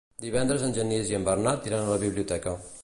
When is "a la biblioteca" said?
1.87-2.59